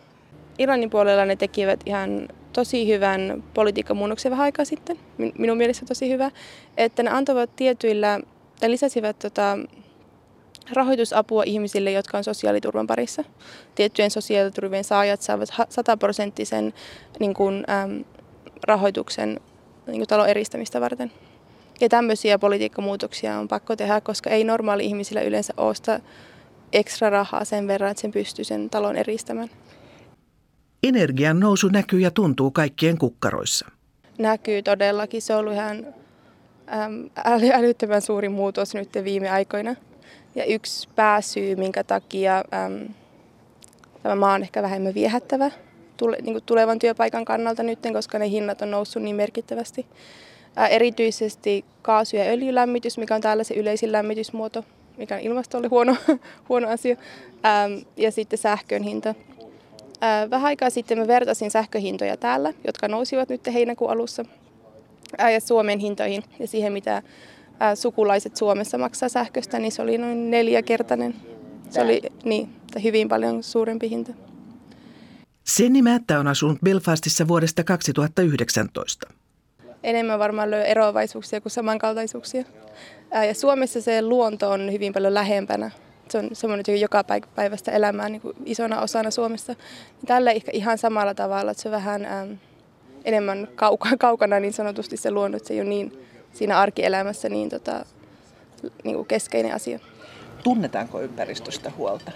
Iranin 0.59 0.91
puolella 0.91 1.25
ne 1.25 1.37
tekivät 1.37 1.81
ihan 1.87 2.29
tosi 2.57 2.89
hyvän 2.89 3.45
politiikkamuunnoksen 3.55 4.31
vähän 4.31 4.45
aikaa 4.45 4.65
sitten, 4.65 4.99
minun 5.39 5.57
mielestä 5.57 5.87
tosi 5.87 6.11
hyvä, 6.11 6.31
että 6.77 7.03
ne 7.03 7.11
antavat 7.11 7.57
tietyillä, 7.57 8.21
tai 8.61 8.71
lisäsivät 8.71 9.19
tota, 9.19 9.59
rahoitusapua 10.73 11.43
ihmisille, 11.47 11.93
jotka 11.93 12.19
on 12.19 12.25
sosiaaliturvan 12.25 12.87
parissa. 12.87 13.25
Tiettyjen 13.75 14.11
sosiaaliturvien 14.11 14.85
saajat 14.85 15.23
saavat 15.23 15.49
sataprosenttisen 15.69 16.75
niin 17.21 17.35
kuin, 17.35 17.65
äm, 17.71 18.05
rahoituksen 18.67 19.41
niin 19.87 19.99
kuin 19.99 20.09
talon 20.09 20.29
eristämistä 20.29 20.81
varten. 20.81 21.13
Ja 21.81 21.89
tämmöisiä 21.89 22.39
politiikkamuutoksia 22.39 23.39
on 23.39 23.49
pakko 23.49 23.77
tehdä, 23.77 24.01
koska 24.01 24.31
ei 24.31 24.45
normaali 24.45 24.85
ihmisillä 24.85 25.21
yleensä 25.21 25.55
sitä 25.75 26.01
ekstra 26.73 27.11
rahaa 27.11 27.45
sen 27.45 27.69
verran, 27.69 27.91
että 27.91 28.01
sen 28.01 28.13
pystyy 28.13 28.45
sen 28.45 28.71
talon 28.71 28.97
eristämään. 28.97 29.51
Energian 30.89 31.41
nousu 31.41 31.69
näkyy 31.69 32.01
ja 32.01 32.11
tuntuu 32.11 32.51
kaikkien 32.51 32.99
kukkaroissa. 32.99 33.67
Näkyy 34.19 34.63
todellakin. 34.63 35.23
Se 35.23 35.35
on 35.35 35.41
ollut 35.41 35.53
ihan 35.53 35.87
äm, 36.75 37.11
älyttömän 37.53 38.03
suuri 38.03 38.29
muutos 38.29 38.75
nyt 38.75 38.89
viime 39.05 39.31
aikoina. 39.31 39.75
Ja 40.35 40.45
yksi 40.45 40.89
pääsyy, 40.97 41.57
minkä 41.57 41.85
takia 41.85 42.37
äm, 42.37 42.89
tämä 44.03 44.15
maa 44.15 44.35
on 44.35 44.43
ehkä 44.43 44.63
vähemmän 44.63 44.95
viehättävä 44.95 45.51
tule, 45.97 46.19
niin 46.23 46.43
tulevan 46.47 46.79
työpaikan 46.79 47.25
kannalta 47.25 47.63
nyt, 47.63 47.79
koska 47.93 48.19
ne 48.19 48.29
hinnat 48.29 48.63
on 48.63 48.71
noussut 48.71 49.03
niin 49.03 49.17
merkittävästi. 49.17 49.87
Ää, 50.57 50.69
erityisesti 50.69 51.65
kaasu- 51.83 52.17
ja 52.17 52.25
öljylämmitys, 52.25 52.99
mikä 52.99 53.15
on 53.15 53.21
täällä 53.21 53.45
se 53.45 53.55
yleisin 53.55 53.93
lämmitysmuoto, 53.93 54.65
mikä 54.97 55.15
on 55.15 55.21
ilmastolle 55.21 55.69
huono, 55.69 55.97
huono 56.49 56.69
asia, 56.69 56.97
äm, 57.45 57.85
ja 57.97 58.13
sitten 58.13 58.39
sähkön 58.39 58.83
hinta. 58.83 59.15
Ää, 60.01 60.31
vähän 60.31 60.47
aikaa 60.47 60.71
sitten 60.71 60.99
mä 60.99 61.07
vertasin 61.07 61.51
sähköhintoja 61.51 62.17
täällä, 62.17 62.53
jotka 62.67 62.89
nousivat 62.89 63.29
nyt 63.29 63.47
heinäkuun 63.47 63.91
alussa, 63.91 64.25
ää, 65.19 65.31
ja 65.31 65.41
Suomen 65.41 65.79
hintoihin 65.79 66.23
ja 66.39 66.47
siihen, 66.47 66.73
mitä 66.73 67.03
sukulaiset 67.75 68.37
Suomessa 68.37 68.79
maksaa 68.79 69.09
sähköstä, 69.09 69.59
niin 69.59 69.73
se 69.73 69.83
oli 69.83 69.99
noin 69.99 70.31
neljäkertainen. 70.31 71.15
Se 71.71 71.81
oli 71.81 72.03
niin, 72.25 72.49
hyvin 72.83 73.09
paljon 73.09 73.43
suurempi 73.43 73.91
hinta. 73.91 74.13
Senni 75.45 75.83
Määttä 75.83 76.19
on 76.19 76.27
asunut 76.27 76.59
Belfastissa 76.65 77.29
vuodesta 77.29 77.65
2019. 77.65 79.09
Enemmän 79.83 80.19
varmaan 80.19 80.51
löy 80.51 80.63
eroavaisuuksia 80.63 81.41
kuin 81.41 81.53
samankaltaisuuksia. 81.53 82.45
Ää, 83.11 83.25
ja 83.25 83.35
Suomessa 83.35 83.81
se 83.81 84.03
luonto 84.03 84.51
on 84.51 84.73
hyvin 84.73 84.93
paljon 84.93 85.15
lähempänä. 85.15 85.71
Se 86.17 86.21
on 86.21 86.31
semmoinen 86.33 86.81
joka 86.81 87.05
päivästä 87.35 87.73
elämää 87.73 88.09
niin 88.09 88.21
kuin 88.21 88.37
isona 88.45 88.81
osana 88.81 89.11
Suomessa. 89.11 89.55
Tällä 90.07 90.31
ehkä 90.31 90.51
ihan 90.55 90.79
samalla 90.79 91.15
tavalla, 91.15 91.51
että 91.51 91.63
se 91.63 91.71
vähän 91.71 92.05
ää, 92.05 92.27
enemmän 93.05 93.49
kaukana 93.99 94.41
niin 94.41 94.53
sanotusti 94.53 94.97
se 94.97 95.11
luonto, 95.11 95.37
että 95.37 95.49
se 95.49 95.55
ei 95.55 95.61
ole 95.61 95.69
niin 95.69 96.07
siinä 96.33 96.59
arkielämässä 96.59 97.29
niin, 97.29 97.49
tota, 97.49 97.85
niin 98.85 98.97
kuin 98.97 99.09
keskeinen 99.09 99.55
asia. 99.55 99.79
Tunnetaanko 100.45 101.01
ympäristöstä 101.01 101.73
huolta? 101.77 102.13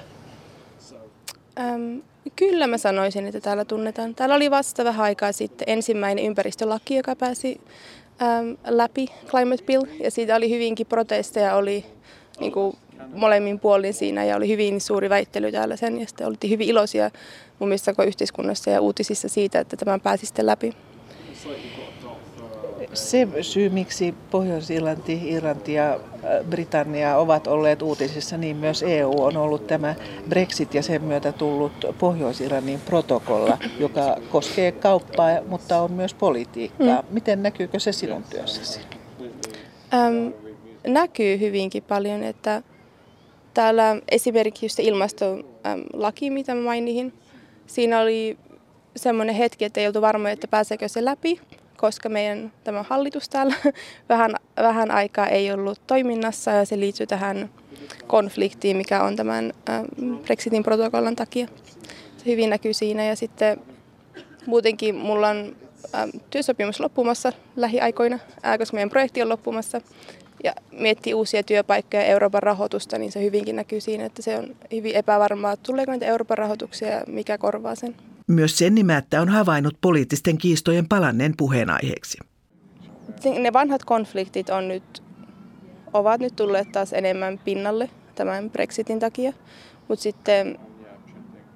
Öm, 1.61 2.03
kyllä 2.37 2.67
mä 2.67 2.79
sanoisin, 2.79 3.27
että 3.27 3.41
täällä 3.41 3.65
tunnetaan. 3.65 4.15
Täällä 4.15 4.35
oli 4.35 4.51
vasta 4.51 4.85
vähän 4.85 5.05
aikaa 5.05 5.33
sitten 5.33 5.69
ensimmäinen 5.69 6.25
ympäristölaki, 6.25 6.97
joka 6.97 7.17
pääsi 7.17 7.61
äm, 8.23 8.57
läpi, 8.65 9.07
Climate 9.27 9.65
Bill, 9.65 9.85
ja 10.05 10.11
siitä 10.11 10.37
oli 10.37 10.51
hyvinkin 10.51 10.87
protesteja, 10.87 11.57
oli 11.57 11.87
niin 12.41 12.53
kuin, 12.53 12.77
molemmin 13.15 13.61
puolin 13.61 13.95
siinä 13.95 14.25
ja 14.25 14.37
oli 14.37 14.49
hyvin 14.49 14.81
suuri 14.81 15.11
väittely 15.11 15.53
täällä 15.53 15.77
sen 15.77 16.01
ja 16.01 16.07
sitten 16.07 16.27
oltiin 16.27 16.51
hyvin 16.51 16.69
iloisia 16.69 17.11
mun 17.59 17.69
mielestä 17.69 17.95
yhteiskunnassa 18.07 18.71
ja 18.71 18.81
uutisissa 18.81 19.29
siitä, 19.29 19.61
että 19.61 19.77
tämä 19.77 19.99
pääsi 19.99 20.27
sitten 20.27 20.47
läpi 20.47 20.75
se 22.95 23.29
syy, 23.43 23.69
miksi 23.69 24.15
Pohjois-Irlanti, 24.31 25.21
Irlanti 25.25 25.73
ja 25.73 25.93
äh, 25.95 26.01
Britannia 26.51 27.17
ovat 27.17 27.47
olleet 27.47 27.83
uutisissa, 27.83 28.37
niin 28.37 28.57
myös 28.57 28.83
EU 28.83 29.23
on 29.23 29.37
ollut 29.37 29.67
tämä 29.67 29.95
Brexit 30.29 30.75
ja 30.75 30.83
sen 30.83 31.03
myötä 31.03 31.33
tullut 31.33 31.73
Pohjois-Irlannin 31.99 32.81
protokolla, 32.81 33.59
joka 33.79 34.17
koskee 34.31 34.73
kauppaa, 34.73 35.29
mutta 35.49 35.81
on 35.81 35.93
myös 35.93 36.15
politiikkaa. 36.15 37.03
Mm. 37.03 37.09
Miten 37.11 37.43
näkyykö 37.43 37.79
se 37.79 37.93
sinun 37.93 38.23
työssäsi? 38.31 38.81
Ähm, 39.95 40.29
näkyy 40.87 41.41
hyvinkin 41.41 41.83
paljon, 41.83 42.23
että 42.23 42.63
täällä 43.55 43.97
esimerkiksi 44.11 44.67
just 44.67 44.79
ilmastolaki, 44.79 46.31
mitä 46.31 46.55
mä 46.55 46.63
mainihin, 46.63 47.13
siinä 47.67 48.01
oli 48.01 48.39
semmoinen 48.97 49.35
hetki, 49.35 49.65
että 49.65 49.81
ei 49.81 49.87
oltu 49.87 50.01
varmoja, 50.01 50.33
että 50.33 50.49
pääseekö 50.49 50.89
se 50.89 51.05
läpi 51.05 51.41
koska 51.81 52.09
meidän 52.09 52.53
tämä 52.65 52.83
hallitus 52.83 53.29
täällä 53.29 53.55
vähän, 54.09 54.35
vähän 54.57 54.91
aikaa 54.91 55.27
ei 55.27 55.53
ollut 55.53 55.81
toiminnassa 55.87 56.51
ja 56.51 56.65
se 56.65 56.81
liittyy 56.81 57.07
tähän 57.07 57.51
konfliktiin, 58.07 58.77
mikä 58.77 59.03
on 59.03 59.17
tämän 59.17 59.53
Brexitin 60.23 60.63
protokollan 60.63 61.17
takia. 61.17 61.47
Se 62.17 62.27
hyvin 62.27 62.51
näkyy 62.51 62.75
siinä 62.75 63.05
ja 63.05 63.17
sitten 63.17 63.61
muutenkin 64.47 64.95
mulla 64.95 65.29
on 65.29 65.57
työsopimus 66.31 66.81
loppumassa 66.81 67.33
lähiaikoina, 67.57 68.19
koska 68.59 68.75
meidän 68.75 68.91
projekti 68.91 69.23
on 69.23 69.29
loppumassa 69.29 69.81
ja 70.45 70.53
miettii 70.73 71.15
uusia 71.15 71.43
työpaikkoja 71.43 72.03
ja 72.03 72.09
Euroopan 72.09 72.43
rahoitusta, 72.43 72.99
niin 72.99 73.13
se 73.13 73.23
hyvinkin 73.23 73.57
näkyy 73.57 73.81
siinä, 73.81 74.05
että 74.05 74.23
se 74.23 74.39
on 74.39 74.57
hyvin 74.73 74.97
epävarmaa, 74.97 75.57
tuleeko 75.57 75.93
niitä 75.93 76.07
Euroopan 76.07 76.39
rahoituksia 76.39 76.89
ja 76.89 77.05
mikä 77.07 77.39
korvaa 77.39 77.75
sen. 77.75 77.97
Myös 78.27 78.59
sen 78.59 78.75
nimettä 78.75 79.21
on 79.21 79.29
havainnut 79.29 79.77
poliittisten 79.81 80.39
kiistojen 80.39 80.89
palanneen 80.89 81.35
puheenaiheeksi. 81.37 82.19
Ne 83.39 83.53
vanhat 83.53 83.85
konfliktit 83.85 84.51
on 84.51 84.69
nyt, 84.69 85.03
ovat 85.93 86.21
nyt 86.21 86.37
tulleet 86.37 86.73
taas 86.73 86.93
enemmän 86.93 87.41
pinnalle 87.45 87.91
tämän 88.15 88.51
Brexitin 88.51 88.99
takia, 88.99 89.33
mutta 89.89 90.03
sitten 90.03 90.59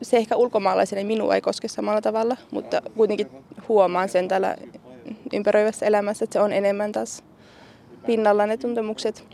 se 0.03 0.17
ehkä 0.17 0.37
ulkomaalaisena 0.37 1.05
minua 1.05 1.35
ei 1.35 1.41
koske 1.41 1.69
samalla 1.69 2.01
tavalla, 2.01 2.37
mutta 2.51 2.83
kuitenkin 2.97 3.29
huomaan 3.69 4.09
sen 4.09 4.29
täällä 4.29 4.57
ympäröivässä 5.33 5.87
elämässä, 5.87 6.25
että 6.25 6.33
se 6.33 6.41
on 6.41 6.53
enemmän 6.53 6.93
taas 6.93 7.25
pinnalla 8.07 8.47
ne 8.47 8.57
tuntemukset. 8.57 9.25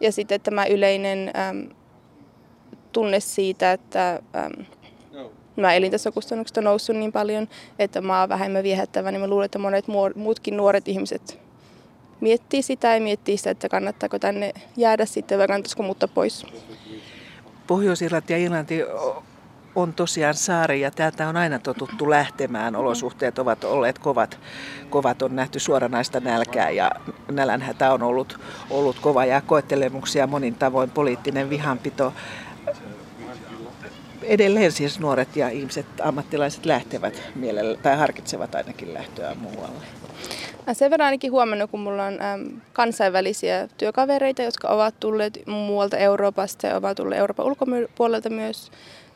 Ja 0.00 0.12
sitten 0.12 0.40
tämä 0.40 0.66
yleinen 0.66 1.30
äm, 1.36 1.68
tunne 2.92 3.20
siitä, 3.20 3.72
että 3.72 4.20
äm, 4.36 4.64
nämä 5.56 5.74
elintasokustannukset 5.74 6.56
on 6.56 6.64
noussut 6.64 6.96
niin 6.96 7.12
paljon, 7.12 7.48
että 7.78 8.00
maa 8.00 8.22
on 8.22 8.28
vähemmän 8.28 8.62
viehättävä, 8.62 9.10
niin 9.10 9.20
mä 9.20 9.28
luulen, 9.28 9.44
että 9.44 9.58
monet 9.58 9.84
muutkin 10.14 10.56
nuoret 10.56 10.88
ihmiset 10.88 11.42
miettii 12.22 12.62
sitä 12.62 12.94
ja 12.94 13.00
miettii 13.00 13.36
sitä, 13.36 13.50
että 13.50 13.68
kannattaako 13.68 14.18
tänne 14.18 14.52
jäädä 14.76 15.06
sitten 15.06 15.38
vai 15.38 15.46
kannattaisiko 15.46 15.82
muuttaa 15.82 16.08
pois. 16.14 16.46
Pohjois-Irlanti 17.66 18.32
ja 18.32 18.38
Irlanti 18.38 18.80
on 19.74 19.92
tosiaan 19.92 20.34
saari 20.34 20.80
ja 20.80 20.90
täältä 20.90 21.28
on 21.28 21.36
aina 21.36 21.58
totuttu 21.58 22.10
lähtemään. 22.10 22.76
Olosuhteet 22.76 23.38
ovat 23.38 23.64
olleet 23.64 23.98
kovat, 23.98 24.38
kovat 24.90 25.22
on 25.22 25.36
nähty 25.36 25.60
suoranaista 25.60 26.20
nälkää 26.20 26.70
ja 26.70 26.90
nälänhätä 27.30 27.92
on 27.92 28.02
ollut, 28.02 28.40
ollut 28.70 28.98
kova 28.98 29.24
ja 29.24 29.40
koettelemuksia 29.40 30.26
monin 30.26 30.54
tavoin, 30.54 30.90
poliittinen 30.90 31.50
vihanpito 31.50 32.12
edelleen 34.22 34.72
siis 34.72 35.00
nuoret 35.00 35.36
ja 35.36 35.48
ihmiset, 35.48 35.86
ammattilaiset 36.02 36.66
lähtevät 36.66 37.22
mielellä, 37.34 37.76
tai 37.76 37.96
harkitsevat 37.96 38.54
ainakin 38.54 38.94
lähtöä 38.94 39.34
muualle. 39.34 39.84
Sen 40.72 40.90
verran 40.90 41.06
ainakin 41.06 41.32
huomannut, 41.32 41.70
kun 41.70 41.80
mulla 41.80 42.04
on 42.04 42.22
äm, 42.22 42.60
kansainvälisiä 42.72 43.68
työkavereita, 43.78 44.42
jotka 44.42 44.68
ovat 44.68 44.94
tulleet 45.00 45.42
muualta 45.46 45.96
Euroopasta 45.96 46.66
ja 46.66 46.76
ovat 46.76 46.96
tulleet 46.96 47.18
Euroopan 47.18 47.46
ulkopuolelta 47.46 48.30
myös, 48.30 48.70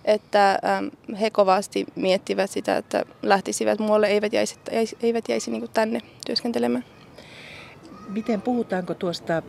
että 0.06 0.50
äm, 0.50 0.90
he 1.20 1.30
kovasti 1.30 1.86
miettivät 1.96 2.50
sitä, 2.50 2.76
että 2.76 3.04
lähtisivät 3.22 3.78
muualle, 3.78 4.06
eivät 4.06 4.32
jäisi, 4.32 4.56
eivät 5.02 5.28
jäisi 5.28 5.50
niin 5.50 5.68
tänne 5.72 6.00
työskentelemään. 6.26 6.84
Miten 8.08 8.42
puhutaanko 8.42 8.94
tuosta 8.94 9.36
äh, 9.36 9.42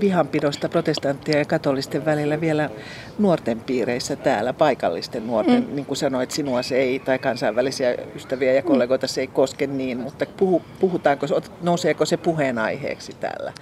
vihanpidosta 0.00 0.68
protestanttien 0.68 1.38
ja 1.38 1.44
katolisten 1.44 2.04
välillä 2.04 2.40
vielä 2.40 2.70
nuorten 3.18 3.60
piireissä 3.60 4.16
täällä, 4.16 4.52
paikallisten 4.52 5.26
nuorten, 5.26 5.66
mm. 5.68 5.74
niin 5.74 5.86
kuin 5.86 5.96
sanoit, 5.96 6.30
sinua 6.30 6.62
se 6.62 6.76
ei, 6.76 6.98
tai 6.98 7.18
kansainvälisiä 7.18 7.94
ystäviä 8.16 8.52
ja 8.52 8.62
kollegoita 8.62 9.06
se 9.06 9.20
ei 9.20 9.26
koske 9.26 9.66
niin, 9.66 9.98
mutta 9.98 10.26
puhu, 10.36 10.62
puhutaanko, 10.80 11.26
nouseeko 11.62 12.04
se 12.06 12.16
puheenaiheeksi 12.16 13.12
täällä 13.20 13.52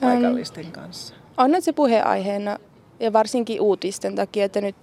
paikallisten 0.00 0.72
kanssa? 0.72 1.14
On 1.36 1.50
se 1.60 1.72
puheenaiheena 1.72 2.58
ja 3.00 3.12
varsinkin 3.12 3.60
uutisten 3.60 4.14
takia, 4.14 4.44
että 4.44 4.60
nyt 4.60 4.76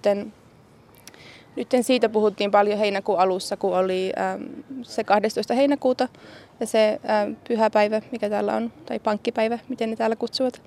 nyt 1.56 1.68
siitä 1.80 2.08
puhuttiin 2.08 2.50
paljon 2.50 2.78
heinäkuun 2.78 3.18
alussa, 3.18 3.56
kun 3.56 3.78
oli 3.78 4.12
ähm, 4.18 4.42
se 4.82 5.04
12. 5.04 5.54
heinäkuuta 5.54 6.08
ja 6.60 6.66
se 6.66 7.00
ähm, 7.10 7.32
pyhäpäivä, 7.48 8.02
mikä 8.12 8.28
täällä 8.28 8.56
on, 8.56 8.72
tai 8.86 8.98
pankkipäivä, 8.98 9.58
miten 9.68 9.90
ne 9.90 9.96
täällä 9.96 10.16
kutsuvat. 10.16 10.62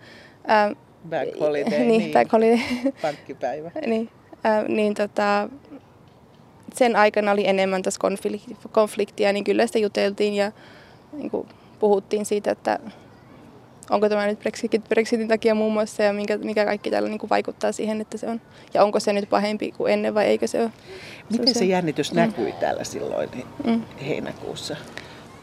Ähm, 0.50 0.74
Back 1.10 1.40
holiday. 1.40 1.80
niin, 1.80 1.88
niin, 1.88 2.14
back 2.14 2.32
holiday. 2.32 2.60
Pankkipäivä. 3.02 3.72
niin, 3.86 4.10
äh, 4.46 4.66
niin 4.68 4.94
tota, 4.94 5.50
sen 6.74 6.96
aikana 6.96 7.32
oli 7.32 7.48
enemmän 7.48 7.82
tässä 7.82 8.00
konfliktia, 8.72 9.34
niin 9.34 9.44
kyllä 9.44 9.68
sitä 9.68 9.80
juteltiin 9.80 10.34
ja 10.34 10.52
niin 11.14 11.32
kuin, 11.32 11.48
puhuttiin 11.80 12.26
siitä, 12.26 12.52
että 12.52 12.80
onko 13.90 14.10
tämä 14.10 14.28
nyt 14.28 14.40
Brexitin, 14.40 14.84
Brexitin 14.90 15.28
takia 15.28 15.56
muun 15.56 15.74
muassa 15.74 16.04
ja 16.04 16.14
mikä, 16.14 16.38
mikä 16.38 16.66
kaikki 16.66 16.92
täällä 16.92 17.10
niin 17.10 17.20
kuin 17.20 17.30
vaikuttaa 17.30 17.72
siihen, 17.72 18.02
että 18.02 18.18
se 18.18 18.30
on. 18.30 18.42
Ja 18.74 18.84
onko 18.84 19.00
se 19.00 19.14
nyt 19.14 19.30
pahempi 19.30 19.72
kuin 19.72 19.94
ennen 19.94 20.14
vai 20.14 20.26
eikö 20.26 20.48
se 20.48 20.62
ole? 20.62 20.72
Miten 21.32 21.48
se, 21.48 21.60
se 21.60 21.66
jännitys 21.66 22.12
mm. 22.12 22.16
näkyi 22.16 22.52
täällä 22.52 22.84
silloin 22.84 23.30
mm. 23.66 23.82
heinäkuussa? 24.08 24.76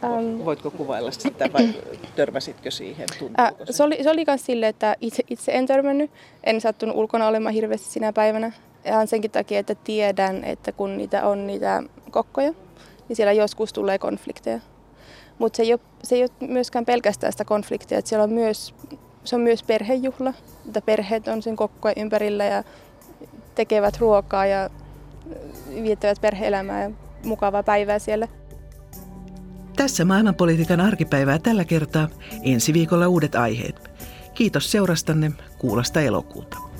Um, 0.03 0.45
Voitko 0.45 0.71
kuvailla 0.71 1.11
sitä 1.11 1.53
vai 1.53 1.69
törmäsitkö 2.17 2.71
siihen? 2.71 3.07
Äh, 3.41 3.53
se? 3.65 3.73
se 3.73 3.83
oli, 3.83 3.99
se 4.03 4.11
oli 4.11 4.25
myös 4.27 4.47
silleen, 4.47 4.71
että 4.71 4.97
itse, 5.01 5.23
itse 5.31 5.53
en 5.53 5.67
törmännyt. 5.67 6.11
En 6.45 6.61
sattunut 6.61 6.97
ulkona 6.97 7.27
olemaan 7.27 7.55
hirveästi 7.55 7.89
sinä 7.89 8.13
päivänä. 8.13 8.53
Ihan 8.85 9.09
senkin 9.09 9.31
takia, 9.31 9.59
että 9.59 9.75
tiedän, 9.75 10.45
että 10.45 10.73
kun 10.73 10.97
niitä 10.97 11.27
on 11.27 11.47
niitä 11.47 11.83
kokkoja, 12.11 12.53
niin 13.09 13.17
siellä 13.17 13.33
joskus 13.33 13.73
tulee 13.73 13.99
konflikteja. 13.99 14.61
Mutta 15.39 15.57
se, 15.57 15.63
ei 15.63 15.73
ole, 15.73 15.81
se 16.03 16.15
ei 16.15 16.23
ole 16.23 16.49
myöskään 16.51 16.85
pelkästään 16.85 17.33
sitä 17.33 17.45
konfliktia, 17.45 17.99
että 17.99 18.09
siellä 18.09 18.25
on 18.25 18.33
myös, 18.33 18.75
se 19.25 19.37
on 19.37 19.43
myös 19.43 19.63
perhejuhla, 19.63 20.35
että 20.67 20.81
perheet 20.81 21.29
on 21.29 21.43
sen 21.43 21.57
kokkojen 21.57 21.99
ympärillä 21.99 22.45
ja 22.45 22.65
tekevät 23.55 23.99
ruokaa 23.99 24.47
ja 24.47 24.71
viettävät 25.83 26.21
perheelämää 26.21 26.83
ja 26.83 26.91
mukavaa 27.25 27.63
päivää 27.63 27.99
siellä. 27.99 28.29
Tässä 29.77 30.05
maailmanpolitiikan 30.05 30.81
arkipäivää 30.81 31.39
tällä 31.39 31.65
kertaa. 31.65 32.09
Ensi 32.43 32.73
viikolla 32.73 33.09
uudet 33.09 33.35
aiheet. 33.35 33.91
Kiitos 34.35 34.71
seurastanne 34.71 35.33
kuulosta 35.59 36.01
elokuuta. 36.01 36.74